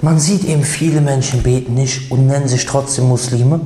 [0.00, 3.60] man sieht eben viele Menschen beten nicht und nennen sich trotzdem Muslime.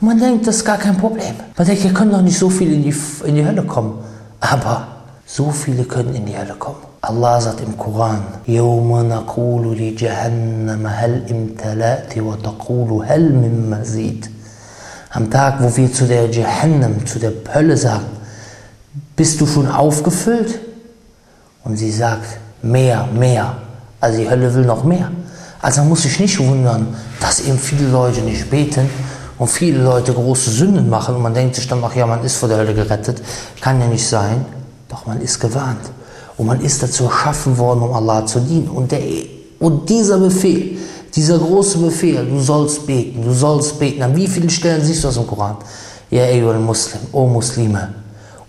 [0.00, 1.34] Und man denkt, das ist gar kein Problem.
[1.56, 2.94] Man denkt, hier können doch nicht so viele in die,
[3.24, 3.98] in die Hölle kommen.
[4.40, 4.88] Aber
[5.26, 6.78] so viele können in die Hölle kommen.
[7.02, 14.30] Allah sagt im Koran, يَوْمَ نَقُولُ لِجَهَنَّمَ هَلْ إِمْتَلَأْتِ وَتَقُولُ هَلْ مِن مَزِيدٍ
[15.10, 18.06] Am Tag, wo wir zu der Jahannam, zu der Hölle sagen,
[19.16, 20.58] bist du schon aufgefüllt?
[21.62, 23.56] Und sie sagt, mehr, mehr.
[24.00, 25.10] Also die Hölle will noch mehr.
[25.64, 28.86] Also man muss sich nicht wundern, dass eben viele Leute nicht beten
[29.38, 32.36] und viele Leute große Sünden machen und man denkt sich dann, ach ja, man ist
[32.36, 33.22] vor der Hölle gerettet.
[33.62, 34.44] Kann ja nicht sein.
[34.90, 35.80] Doch man ist gewarnt.
[36.36, 38.68] Und man ist dazu erschaffen worden, um Allah zu dienen.
[38.68, 39.00] Und, der,
[39.58, 40.76] und dieser Befehl,
[41.14, 44.02] dieser große Befehl, du sollst beten, du sollst beten.
[44.02, 45.56] An wie vielen Stellen siehst du das im Koran?
[46.10, 47.88] Ja, ey, Muslim, oh Muslime.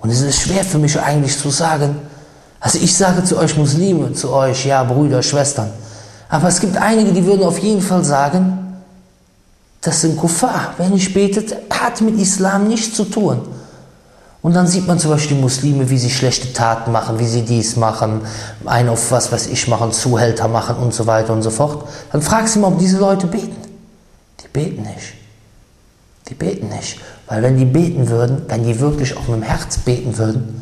[0.02, 1.96] Und es ist schwer für mich eigentlich zu sagen,
[2.60, 5.70] also ich sage zu euch Muslime, zu euch, ja, Brüder, Schwestern.
[6.30, 8.82] Aber es gibt einige, die würden auf jeden Fall sagen,
[9.82, 10.74] das sind Kuffar.
[10.78, 13.42] Wer nicht betet, hat mit Islam nichts zu tun.
[14.42, 17.42] Und dann sieht man zum Beispiel die Muslime, wie sie schlechte Taten machen, wie sie
[17.42, 18.22] dies machen,
[18.66, 21.88] einen auf was weiß ich machen, Zuhälter machen und so weiter und so fort.
[22.12, 23.56] Dann fragst du mal, ob diese Leute beten.
[24.44, 25.14] Die beten nicht.
[26.30, 27.00] Die beten nicht.
[27.28, 30.62] Weil wenn die beten würden, wenn die wirklich auch mit dem Herz beten würden,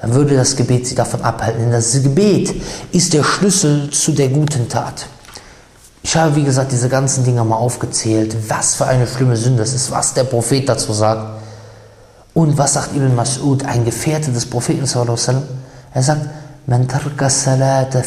[0.00, 1.60] dann würde das Gebet sie davon abhalten.
[1.60, 2.54] Denn das Gebet
[2.92, 5.06] ist der Schlüssel zu der guten Tat.
[6.02, 9.74] Ich habe, wie gesagt, diese ganzen Dinge mal aufgezählt, was für eine schlimme Sünde es
[9.74, 11.42] ist, was der Prophet dazu sagt.
[12.32, 14.86] Und was sagt Ibn Mas'ud, ein Gefährte des Propheten
[15.92, 16.22] Er sagt,
[16.66, 16.88] Man
[17.28, 18.02] salata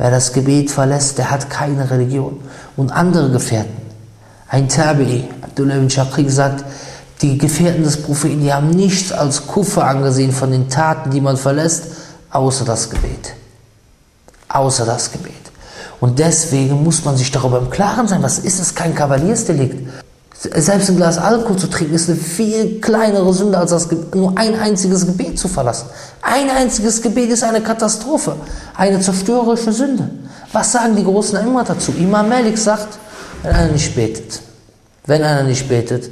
[0.00, 2.40] Wer das Gebet verlässt, der hat keine Religion.
[2.76, 3.76] Und andere Gefährten,
[4.48, 6.64] ein Tabi'i, Abdullah ibn Shaqi sagt,
[7.22, 11.36] die Gefährten des Propheten, die haben nichts als Kuffer angesehen von den Taten, die man
[11.36, 11.84] verlässt,
[12.30, 13.34] außer das Gebet.
[14.48, 15.34] Außer das Gebet.
[16.00, 19.88] Und deswegen muss man sich darüber im Klaren sein, was ist es kein Kavaliersdelikt.
[20.40, 24.56] Selbst ein Glas Alkohol zu trinken ist eine viel kleinere Sünde, als das, nur ein
[24.58, 25.86] einziges Gebet zu verlassen.
[26.22, 28.36] Ein einziges Gebet ist eine Katastrophe,
[28.76, 30.08] eine zerstörerische Sünde.
[30.52, 31.92] Was sagen die Großen immer dazu?
[31.98, 32.98] Imam Malik sagt,
[33.42, 34.40] wenn einer nicht betet,
[35.06, 36.08] wenn einer nicht betet,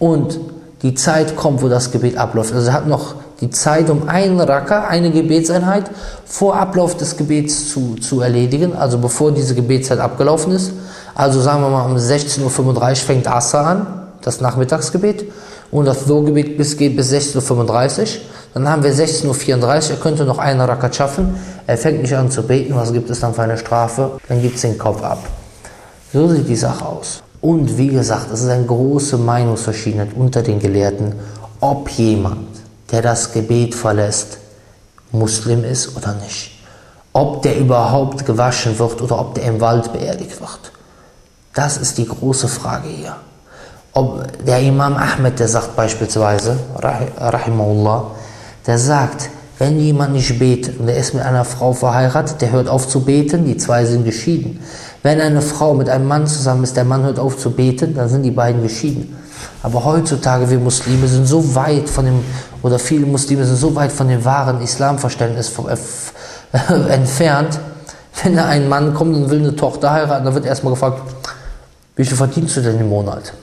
[0.00, 0.40] und
[0.82, 2.52] die Zeit kommt, wo das Gebet abläuft.
[2.52, 5.90] Also er hat noch die Zeit, um einen Raka, eine Gebetseinheit
[6.24, 10.72] vor Ablauf des Gebets zu, zu erledigen, also bevor diese Gebetszeit abgelaufen ist.
[11.14, 12.42] Also sagen wir mal um 16.35
[12.90, 13.86] Uhr fängt Asa an,
[14.22, 15.26] das Nachmittagsgebet,
[15.70, 18.06] und das So-Gebet bis, geht bis 16.35 Uhr.
[18.54, 22.30] Dann haben wir 16.34 Uhr, er könnte noch einen Rakat schaffen, er fängt nicht an
[22.30, 24.18] zu beten, was gibt es dann für eine Strafe?
[24.28, 25.20] Dann gibt es den Kopf ab.
[26.12, 27.22] So sieht die Sache aus.
[27.40, 31.14] Und wie gesagt, es ist eine große Meinungsverschiedenheit unter den Gelehrten,
[31.60, 32.48] ob jemand,
[32.90, 34.38] der das Gebet verlässt,
[35.12, 36.52] Muslim ist oder nicht.
[37.12, 40.72] Ob der überhaupt gewaschen wird oder ob der im Wald beerdigt wird.
[41.54, 43.16] Das ist die große Frage hier.
[43.92, 48.12] Ob der Imam Ahmed, der sagt beispielsweise, Rahimahullah,
[48.66, 52.66] der sagt, wenn jemand nicht betet und er ist mit einer Frau verheiratet, der hört
[52.66, 54.58] auf zu beten, die zwei sind geschieden.
[55.02, 58.08] Wenn eine Frau mit einem Mann zusammen ist, der Mann hört auf zu beten, dann
[58.08, 59.14] sind die beiden geschieden.
[59.62, 62.24] Aber heutzutage, wir Muslime sind so weit von dem,
[62.62, 65.52] oder viele Muslime sind so weit von dem wahren Islamverständnis
[66.52, 67.60] äh, entfernt,
[68.22, 71.02] wenn da ein Mann kommt und will eine Tochter heiraten, dann wird erstmal gefragt,
[71.96, 73.34] wie viel verdienst du denn im Monat?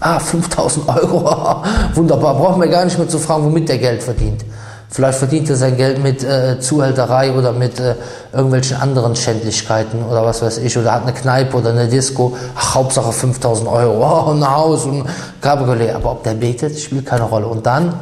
[0.00, 1.62] Ah, 5000 Euro.
[1.94, 4.44] Wunderbar, brauchen wir gar nicht mehr zu fragen, womit der Geld verdient.
[4.90, 7.94] Vielleicht verdient er sein Geld mit äh, Zuhälterei oder mit äh,
[8.32, 10.78] irgendwelchen anderen Schändlichkeiten oder was weiß ich.
[10.78, 12.36] Oder hat eine Kneipe oder eine Disco.
[12.56, 13.98] Ach, Hauptsache 5000 Euro.
[14.28, 15.04] Oh, ein Haus und
[15.40, 15.94] Cabriolet.
[15.94, 17.46] Aber ob der betet, spielt keine Rolle.
[17.46, 17.92] Und dann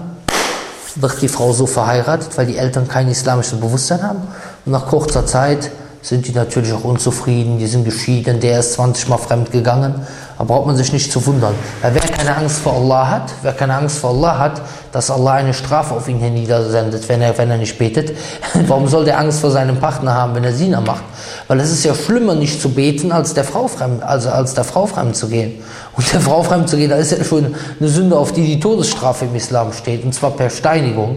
[0.95, 4.23] wird die Frau so verheiratet, weil die Eltern kein islamisches Bewusstsein haben.
[4.65, 5.71] Und nach kurzer Zeit
[6.03, 10.07] sind die natürlich auch unzufrieden, die sind geschieden, der ist 20 Mal fremd gegangen.
[10.39, 11.55] Da braucht man sich nicht zu wundern.
[11.81, 14.61] Weil wer keine Angst vor Allah hat, wer keine Angst vor Allah hat,
[14.93, 18.15] dass Allah eine Strafe auf ihn herniedersendet, wenn er, wenn er nicht betet,
[18.67, 21.05] warum soll der Angst vor seinem Partner haben, wenn er Sina macht?
[21.49, 24.65] Weil es ist ja schlimmer, nicht zu beten, als der Frau fremd, also als der
[24.65, 25.63] Frau fremd zu gehen.
[25.97, 28.61] Und der Frau fremd zu gehen, da ist ja schon eine Sünde, auf die die
[28.61, 31.17] Todesstrafe im Islam steht, und zwar per Steinigung.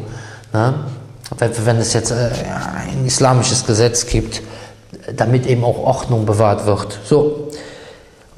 [0.53, 0.73] Ne?
[1.65, 4.41] Wenn es jetzt äh, ein islamisches Gesetz gibt,
[5.15, 6.99] damit eben auch Ordnung bewahrt wird.
[7.03, 7.49] So.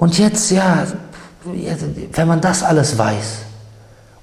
[0.02, 0.84] Und jetzt, ja,
[2.14, 3.44] wenn man das alles weiß,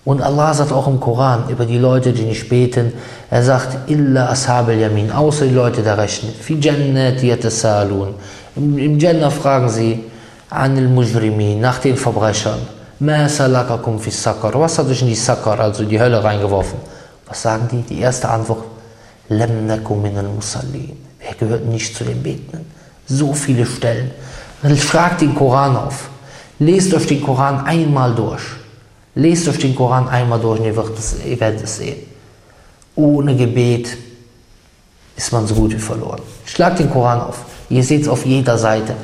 [0.04, 2.92] und Allah sagt auch im Koran über die Leute, die nicht beten,
[3.30, 6.30] er sagt, illa ashab yamin außer die Leute der Rechten.
[6.30, 8.14] Fi jannat yatasalun.
[8.56, 10.04] Im Jannah fragen sie,
[10.50, 12.58] anil mujrimin, nach den Verbrechern.
[12.98, 14.54] Ma salakakum fi sakar.
[14.58, 16.80] Was hat euch in die Sakar, also die Hölle reingeworfen?
[17.28, 17.82] Was sagen die?
[17.82, 18.64] Die erste Antwort,
[19.28, 20.96] lam nakum min al musallin.
[21.20, 22.66] Er gehört nicht zu den Betenden.
[23.06, 24.10] So viele Stellen.
[24.62, 26.08] Schlagt den Koran auf.
[26.58, 28.42] Lest euch den Koran einmal durch.
[29.14, 31.98] Lest euch den Koran einmal durch und ihr werdet es, ihr werdet es sehen.
[32.96, 33.96] Ohne Gebet
[35.16, 36.20] ist man so gut wie verloren.
[36.44, 37.44] Schlagt den Koran auf.
[37.68, 38.94] Ihr seht es auf jeder Seite.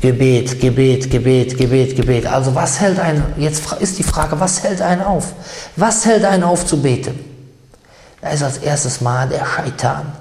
[0.00, 2.26] Gebet, Gebet, Gebet, Gebet, Gebet.
[2.26, 5.32] Also was hält einen, jetzt ist die Frage, was hält einen auf?
[5.76, 7.18] Was hält einen auf zu beten?
[8.20, 10.12] Da ist als erstes mal der Scheitan.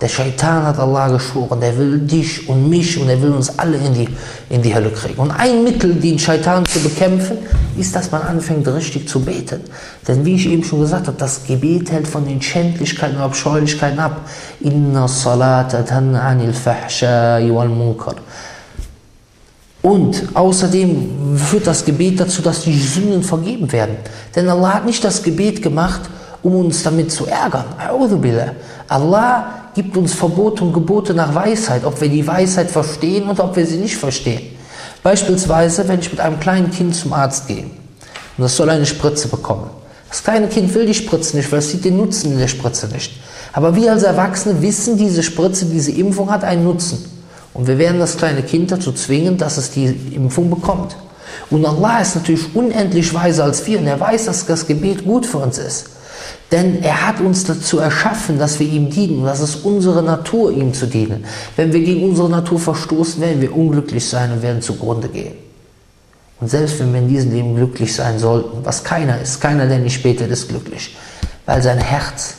[0.00, 3.76] Der Scheitan hat Allah geschworen, der will dich und mich und er will uns alle
[3.76, 4.08] in die,
[4.48, 5.20] in die Hölle kriegen.
[5.20, 7.36] Und ein Mittel, den Scheitan zu bekämpfen,
[7.76, 9.60] ist, dass man anfängt, richtig zu beten.
[10.08, 13.98] Denn wie ich eben schon gesagt habe, das Gebet hält von den Schändlichkeiten und Abscheulichkeiten
[13.98, 14.22] ab.
[14.60, 18.14] Inna salata anil fahshai wal munkar.
[19.82, 23.96] Und außerdem führt das Gebet dazu, dass die Sünden vergeben werden.
[24.34, 26.02] Denn Allah hat nicht das Gebet gemacht,
[26.42, 27.66] um uns damit zu ärgern.
[28.88, 33.56] Allah gibt uns Verbote und Gebote nach Weisheit, ob wir die Weisheit verstehen und ob
[33.56, 34.56] wir sie nicht verstehen.
[35.02, 39.28] Beispielsweise, wenn ich mit einem kleinen Kind zum Arzt gehe und das soll eine Spritze
[39.28, 39.70] bekommen.
[40.08, 42.88] Das kleine Kind will die Spritze nicht, weil es sieht den Nutzen in der Spritze
[42.88, 43.12] nicht.
[43.52, 47.04] Aber wir als Erwachsene wissen, diese Spritze, diese Impfung hat einen Nutzen.
[47.54, 50.96] Und wir werden das kleine Kind dazu zwingen, dass es die Impfung bekommt.
[51.50, 55.26] Und Allah ist natürlich unendlich weiser als wir und er weiß, dass das Gebet gut
[55.26, 55.86] für uns ist.
[56.52, 59.24] Denn er hat uns dazu erschaffen, dass wir ihm dienen.
[59.24, 61.24] Das ist unsere Natur, ihm zu dienen.
[61.56, 65.34] Wenn wir gegen unsere Natur verstoßen, werden wir unglücklich sein und werden zugrunde gehen.
[66.40, 69.78] Und selbst wenn wir in diesem Leben glücklich sein sollten, was keiner ist, keiner, der
[69.78, 70.96] nicht betet, ist glücklich,
[71.46, 72.34] weil sein Herz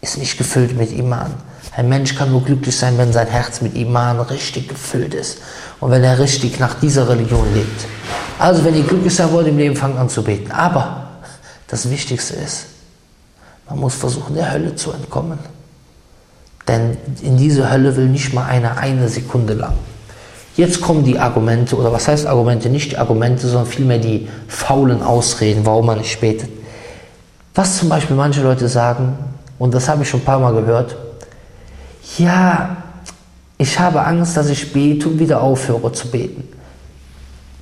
[0.00, 1.34] ist nicht gefüllt mit Iman.
[1.76, 5.38] Ein Mensch kann nur glücklich sein, wenn sein Herz mit Iman richtig gefüllt ist
[5.80, 7.86] und wenn er richtig nach dieser Religion lebt.
[8.38, 10.52] Also wenn ihr glücklich sein wollt im Leben, fangt an zu beten.
[10.52, 11.08] Aber
[11.66, 12.66] das Wichtigste ist,
[13.68, 15.38] man muss versuchen, der Hölle zu entkommen.
[16.68, 19.74] Denn in diese Hölle will nicht mal einer eine Sekunde lang.
[20.56, 22.68] Jetzt kommen die Argumente, oder was heißt Argumente?
[22.68, 26.48] Nicht die Argumente, sondern vielmehr die faulen Ausreden, warum man nicht betet.
[27.54, 29.16] Was zum Beispiel manche Leute sagen,
[29.58, 30.96] und das habe ich schon ein paar Mal gehört,
[32.18, 32.76] ja,
[33.58, 36.48] ich habe Angst, dass ich bete und wieder aufhöre zu beten.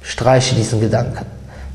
[0.03, 1.27] Streiche diesen Gedanken.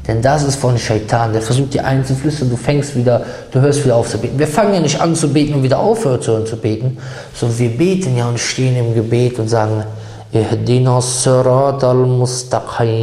[0.08, 3.98] Denn das ist von Shaitan, der versucht dir einzuflüstern, du fängst wieder, du hörst wieder
[3.98, 4.40] auf zu beten.
[4.40, 6.98] Wir fangen ja nicht an zu beten und wieder aufhören zu, zu beten,
[7.34, 9.84] sondern wir beten ja und stehen im Gebet und sagen,
[10.32, 12.94] Ihdina sirat al-mustaqim.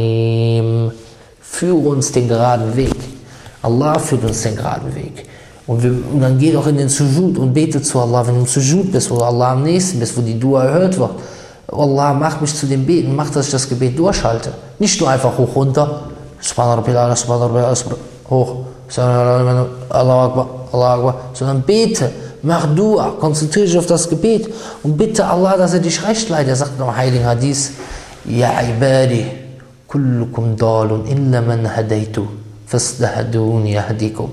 [1.41, 2.95] Führe uns den geraden Weg.
[3.61, 5.25] Allah führt uns den geraden Weg.
[5.67, 8.41] Und, wir, und dann geh doch in den Sujud und bete zu Allah, wenn du
[8.41, 11.11] im Sujud bist, wo Allah am nächsten bist, wo die Dua erhört wird.
[11.67, 14.53] Allah, mach mich zu dem Beten, mach, dass ich das Gebet durchhalte.
[14.77, 16.09] Nicht nur einfach hoch runter,
[16.39, 17.75] Subhanallah, Subhanallah,
[18.29, 18.65] hoch,
[18.97, 22.11] Allah Akbar, Allah Akbar, sondern bete,
[22.41, 24.53] mach Dua, konzentriere dich auf das Gebet
[24.83, 26.49] und bitte Allah, dass er dich recht leitet.
[26.49, 27.71] Er sagt im Heiligen Hadith,
[28.25, 29.25] Ja Ibadi,
[29.87, 32.27] kullukum dalun illa man hadaytu,
[32.67, 34.31] fasdahadun yahdikum.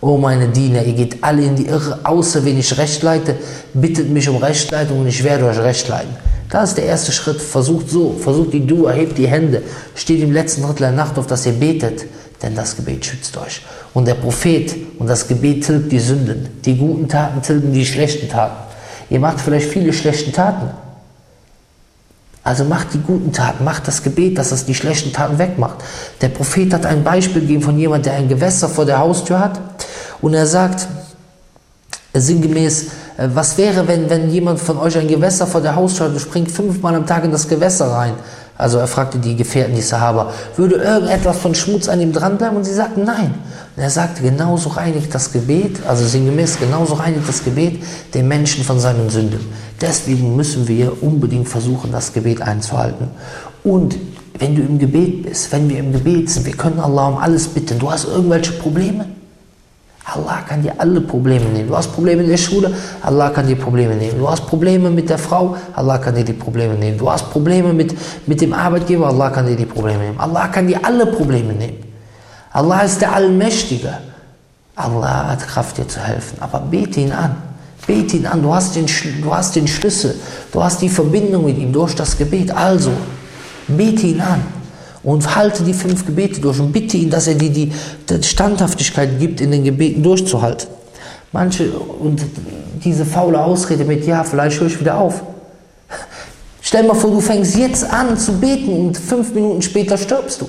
[0.00, 3.36] O meine Diener, ihr geht alle in die Irre, außer wenn ich Recht leite,
[3.72, 6.14] bittet mich um Rechtleitung und ich werde euch Recht leiten.
[6.54, 7.42] Das ist der erste Schritt.
[7.42, 9.64] Versucht so, versucht die Du, erhebt die Hände,
[9.96, 12.04] steht im letzten Drittel der Nacht auf, dass ihr betet,
[12.44, 13.62] denn das Gebet schützt euch.
[13.92, 16.48] Und der Prophet und das Gebet tilgt die Sünden.
[16.64, 18.54] Die guten Taten tilgen die schlechten Taten.
[19.10, 20.70] Ihr macht vielleicht viele schlechte Taten.
[22.44, 25.78] Also macht die guten Taten, macht das Gebet, dass es die schlechten Taten wegmacht.
[26.20, 29.60] Der Prophet hat ein Beispiel gegeben von jemandem, der ein Gewässer vor der Haustür hat
[30.20, 30.86] und er sagt,
[32.12, 36.94] sinngemäß, was wäre, wenn, wenn jemand von euch ein Gewässer vor der Haustür springt fünfmal
[36.94, 38.14] am Tag in das Gewässer rein?
[38.56, 42.56] Also er fragte die Gefährten, die Sahaba, würde irgendetwas von Schmutz an ihm dranbleiben?
[42.56, 43.34] Und sie sagten nein.
[43.76, 47.82] Und er sagte, genauso reinigt das Gebet, also sinngemäß, genauso reinigt das Gebet
[48.14, 49.40] den Menschen von seinen Sünden.
[49.80, 53.08] Deswegen müssen wir unbedingt versuchen, das Gebet einzuhalten.
[53.64, 53.96] Und
[54.38, 57.48] wenn du im Gebet bist, wenn wir im Gebet sind, wir können Allah um alles
[57.48, 57.78] bitten.
[57.78, 59.06] Du hast irgendwelche Probleme?
[60.06, 61.68] Allah kann dir alle Probleme nehmen.
[61.68, 62.70] Du hast Probleme in der Schule,
[63.02, 64.18] Allah kann dir Probleme nehmen.
[64.18, 66.98] Du hast Probleme mit der Frau, Allah kann dir die Probleme nehmen.
[66.98, 67.94] Du hast Probleme mit,
[68.26, 70.20] mit dem Arbeitgeber, Allah kann dir die Probleme nehmen.
[70.20, 71.78] Allah kann dir alle Probleme nehmen.
[72.52, 73.94] Allah ist der Allmächtige.
[74.76, 76.36] Allah hat Kraft, dir zu helfen.
[76.40, 77.36] Aber bete ihn an.
[77.86, 78.42] Bete ihn an.
[78.42, 78.86] Du hast, den,
[79.22, 80.14] du hast den Schlüssel.
[80.52, 82.54] Du hast die Verbindung mit ihm durch das Gebet.
[82.54, 82.90] Also,
[83.68, 84.42] bete ihn an
[85.04, 87.70] und halte die fünf Gebete durch und bitte ihn, dass er dir die,
[88.08, 90.68] die Standhaftigkeit gibt, in den Gebeten durchzuhalten.
[91.32, 92.22] Manche, und
[92.84, 95.22] diese faule Ausrede mit, ja, vielleicht höre ich wieder auf.
[96.60, 100.48] Stell mal vor, du fängst jetzt an zu beten und fünf Minuten später stirbst du.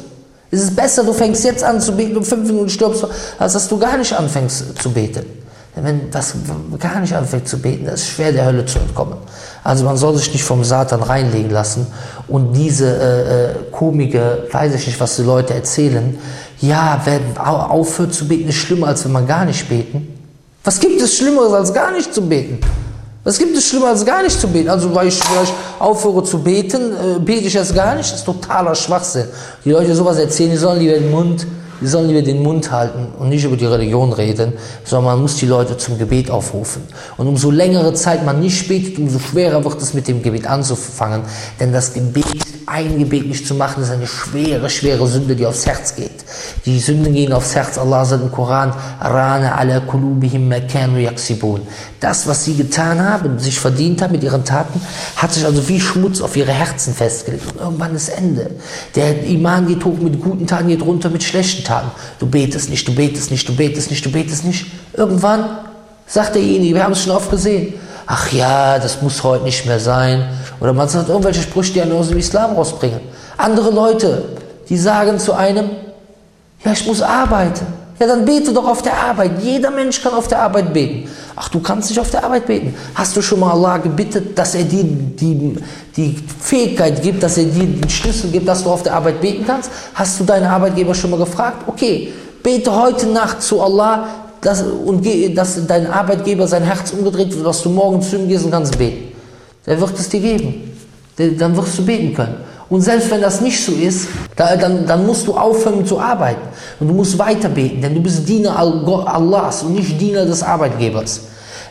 [0.51, 3.07] Es ist besser, du fängst jetzt an zu beten und fünf Minuten stirbst du,
[3.38, 5.25] als dass du gar nicht anfängst zu beten.
[5.75, 6.34] Wenn das
[6.79, 9.17] gar nicht anfängt zu beten, das ist schwer der Hölle zu entkommen.
[9.63, 11.88] Also man soll sich nicht vom Satan reinlegen lassen
[12.29, 16.17] und diese äh, äh weiß ich nicht, was die Leute erzählen,
[16.62, 17.20] ja, wer
[17.70, 20.08] aufhört zu beten, ist schlimmer, als wenn man gar nicht beten.
[20.63, 22.60] Was gibt es Schlimmeres, als gar nicht zu beten?
[23.24, 24.70] Was gibt es Schlimmer, als gar nicht zu beten?
[24.70, 28.12] Also, weil ich vielleicht aufhöre zu beten, äh, bete ich erst gar nicht?
[28.12, 29.25] Das ist totaler Schwachsinn.
[29.65, 31.46] Die Leute sowas erzählen, die sollen lieber den Mund
[31.82, 34.53] sollen lieber den Mund halten und nicht über die Religion reden,
[34.84, 36.84] sondern man muss die Leute zum Gebet aufrufen.
[37.17, 41.24] Und umso längere Zeit man nicht betet, umso schwerer wird es mit dem Gebet anzufangen.
[41.60, 42.25] Denn das Gebet,
[42.67, 46.25] ein Gebet nicht zu machen, ist eine schwere, schwere Sünde, die aufs Herz geht.
[46.65, 47.77] Die Sünden gehen aufs Herz.
[47.77, 51.62] Allah sagt im Koran, Rana ala kulubihim yaksibun.
[52.00, 54.81] Das, was sie getan haben, sich verdient haben mit ihren Taten,
[55.15, 57.45] hat sich also wie Schmutz auf ihre Herzen festgelegt.
[57.53, 58.51] Und irgendwann ist Ende.
[58.95, 61.91] Der Iman geht hoch mit guten Taten, geht runter mit schlechten Taten.
[62.19, 64.65] Du betest nicht, du betest nicht, du betest nicht, du betest nicht.
[64.93, 65.45] Irgendwann
[66.07, 69.79] sagt derjenige, wir haben es schon oft gesehen, ach ja, das muss heute nicht mehr
[69.79, 70.27] sein.
[70.65, 73.00] Oder man sagt irgendwelche Sprüche, die einen aus dem Islam rausbringen.
[73.38, 74.24] Andere Leute,
[74.67, 75.69] die sagen zu einem,
[76.63, 77.67] ja, ich muss arbeiten.
[78.00, 79.34] Ja, dann bete doch auf der Arbeit.
[79.43, 81.07] Jeder Mensch kann auf der Arbeit beten.
[81.36, 82.74] Ach, du kannst nicht auf der Arbeit beten.
[82.95, 85.55] Hast du schon mal Allah gebittet, dass er dir die,
[85.95, 89.45] die Fähigkeit gibt, dass er dir den Schlüssel gibt, dass du auf der Arbeit beten
[89.45, 89.69] kannst?
[89.93, 91.57] Hast du deinen Arbeitgeber schon mal gefragt?
[91.67, 94.07] Okay, bete heute Nacht zu Allah
[94.41, 95.05] dass, und
[95.38, 98.75] dass dein Arbeitgeber sein Herz umgedreht wird, dass du morgen zu ihm gehst und kannst
[98.79, 99.14] beten.
[99.65, 100.77] Der wird es dir geben.
[101.17, 102.36] Dann wirst du beten können.
[102.69, 106.41] Und selbst wenn das nicht so ist, dann, dann musst du aufhören zu arbeiten.
[106.79, 111.22] Und du musst weiter beten, denn du bist Diener Allahs und nicht Diener des Arbeitgebers.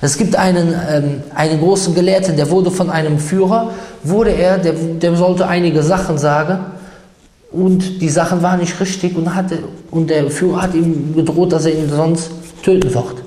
[0.00, 3.70] Es gibt einen, ähm, einen großen Gelehrten, der wurde von einem Führer,
[4.02, 6.58] wurde er, der, der sollte einige Sachen sagen
[7.50, 9.60] und die Sachen waren nicht richtig und, hatte,
[9.90, 12.30] und der Führer hat ihm gedroht, dass er ihn sonst
[12.62, 13.22] töten wird.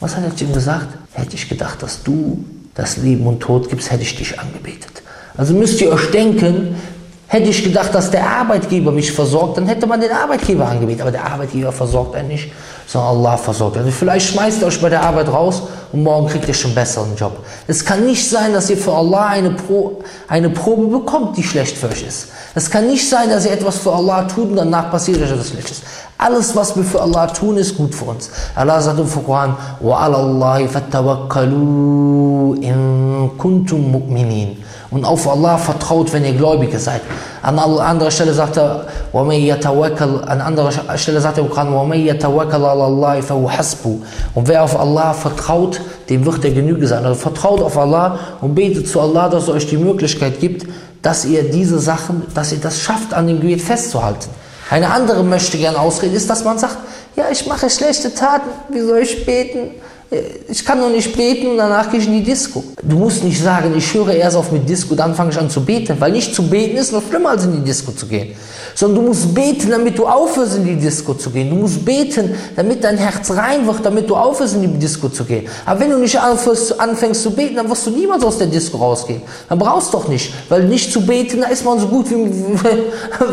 [0.00, 0.88] Was hat er zu ihm gesagt?
[1.12, 2.44] Hätte ich gedacht, dass du
[2.76, 5.02] das Leben und Tod gibst, hätte ich dich angebetet.
[5.36, 6.76] Also müsst ihr euch denken,
[7.28, 11.00] Hätte ich gedacht, dass der Arbeitgeber mich versorgt, dann hätte man den Arbeitgeber angebetet.
[11.00, 12.52] Aber der Arbeitgeber versorgt einen nicht,
[12.86, 13.90] sondern Allah versorgt einen.
[13.90, 17.16] Vielleicht schmeißt ihr euch bei der Arbeit raus und morgen kriegt ihr schon einen besseren
[17.16, 17.44] Job.
[17.66, 21.76] Es kann nicht sein, dass ihr für Allah eine, Pro, eine Probe bekommt, die schlecht
[21.76, 22.28] für euch ist.
[22.54, 25.48] Es kann nicht sein, dass ihr etwas für Allah tut und danach passiert euch etwas
[25.48, 25.82] Schlechtes.
[26.17, 28.29] Alles, was wir für Allah tun, ist gut für uns.
[28.55, 34.57] Allah sagt im Koran, وَعَلَى اللَّهِ فَاتَّوَكَّلُوا إِن كُنتُم مُؤْمِنِينَ
[34.91, 36.99] und auf Allah vertraut, wenn ihr Gläubige seid.
[37.41, 41.93] An anderer Stelle sagt er, an anderer Stelle sagt er im Koran, und
[44.47, 47.05] wer auf Allah vertraut, dem wird er Genüge sein.
[47.05, 50.67] Also vertraut auf Allah und betet zu Allah, dass er euch die Möglichkeit gibt,
[51.01, 54.29] dass ihr diese Sachen, dass ihr das schafft, an dem Gebet festzuhalten.
[54.68, 56.76] Eine andere möchte gern Ausrede ist, dass man sagt,
[57.14, 59.70] ja, ich mache schlechte Taten, wie soll ich beten?
[60.48, 62.62] Ich kann doch nicht beten und danach gehe ich in die Disco.
[62.80, 65.64] Du musst nicht sagen, ich höre erst auf mit Disco, dann fange ich an zu
[65.64, 65.96] beten.
[65.98, 68.36] Weil nicht zu beten ist noch schlimmer, als in die Disco zu gehen.
[68.76, 71.50] Sondern du musst beten, damit du aufhörst, in die Disco zu gehen.
[71.50, 75.24] Du musst beten, damit dein Herz rein wird, damit du aufhörst, in die Disco zu
[75.24, 75.48] gehen.
[75.64, 79.22] Aber wenn du nicht anfängst zu beten, dann wirst du niemals aus der Disco rausgehen.
[79.48, 80.32] Dann brauchst du doch nicht.
[80.48, 82.32] Weil nicht zu beten, da ist man so gut wie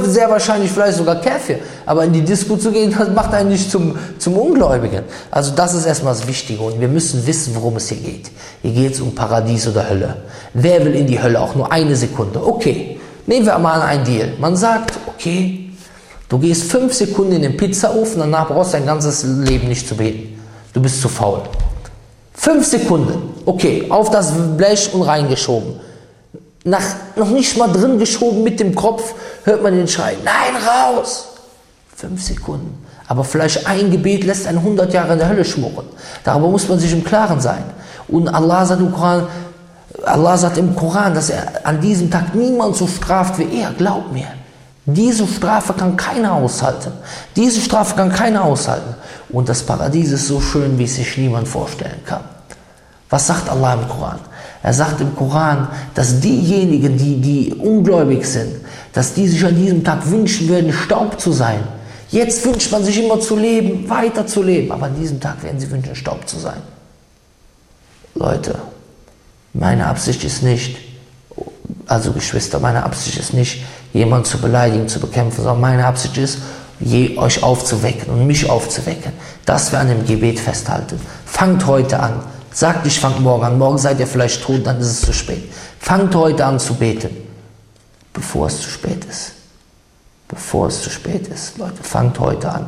[0.10, 1.60] sehr wahrscheinlich vielleicht sogar Käfer.
[1.86, 5.04] Aber in die Disco zu gehen, das macht einen nicht zum, zum Ungläubigen.
[5.32, 6.62] Also das ist erstmal das Wichtige.
[6.62, 8.32] Und wir müssen wissen, worum es hier geht.
[8.62, 10.18] Hier geht es um Paradies oder Hölle.
[10.54, 12.46] Wer will in die Hölle auch nur eine Sekunde?
[12.46, 14.34] Okay, nehmen wir mal einen Deal.
[14.40, 15.72] Man sagt, okay,
[16.30, 19.96] du gehst fünf Sekunden in den Pizzaofen, danach brauchst du dein ganzes Leben nicht zu
[19.96, 20.40] beten.
[20.74, 21.42] Du bist zu faul.
[22.34, 25.80] Fünf Sekunden, okay, auf das Blech und reingeschoben.
[26.66, 26.84] Nach,
[27.16, 29.14] noch nicht mal drin geschoben mit dem Kopf,
[29.44, 31.33] hört man den Schrei, nein, raus!
[32.04, 32.86] Fünf Sekunden.
[33.08, 35.86] Aber vielleicht ein Gebet lässt einen 100 Jahre in der Hölle schmoren.
[36.26, 37.64] Darüber muss man sich im Klaren sein.
[38.10, 39.26] Und Allah sagt im Koran,
[40.04, 43.72] Allah sagt im Koran, dass er an diesem Tag niemand so straft wie er.
[43.72, 44.28] Glaub mir.
[44.86, 46.92] Diese Strafe kann keiner aushalten.
[47.38, 48.96] Diese Strafe kann keiner aushalten.
[49.30, 52.26] Und das Paradies ist so schön, wie es sich niemand vorstellen kann.
[53.10, 54.20] Was sagt Allah im Koran?
[54.62, 58.56] Er sagt im Koran, dass diejenigen, die, die ungläubig sind,
[58.92, 61.62] dass die sich an diesem Tag wünschen würden, Staub zu sein.
[62.14, 65.60] Jetzt wünscht man sich immer zu leben, weiter zu leben, aber an diesem Tag werden
[65.60, 66.62] sie wünschen, Staub zu sein.
[68.14, 68.60] Leute,
[69.54, 70.78] meine Absicht ist nicht,
[71.88, 76.38] also Geschwister, meine Absicht ist nicht, jemanden zu beleidigen, zu bekämpfen, sondern meine Absicht ist,
[76.80, 79.14] je, euch aufzuwecken und mich aufzuwecken,
[79.46, 81.02] dass wir an dem Gebet festhalten.
[81.26, 82.20] Fangt heute an.
[82.52, 83.58] Sagt nicht, fangt morgen an.
[83.58, 85.52] Morgen seid ihr vielleicht tot, dann ist es zu spät.
[85.80, 87.10] Fangt heute an zu beten,
[88.14, 89.32] bevor es zu spät ist
[90.34, 91.58] bevor es zu spät ist.
[91.58, 92.66] Leute, fangt heute an.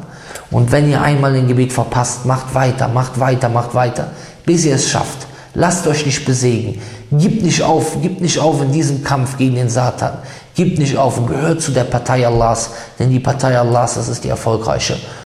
[0.52, 4.12] Und wenn ihr einmal den Gebet verpasst, macht weiter, macht weiter, macht weiter,
[4.46, 5.28] bis ihr es schafft.
[5.54, 6.82] Lasst euch nicht besägen.
[7.12, 10.18] Gib nicht auf, gib nicht auf in diesem Kampf gegen den Satan.
[10.54, 14.24] Gib nicht auf und gehört zu der Partei Allahs, denn die Partei Allahs, das ist
[14.24, 14.98] die erfolgreiche.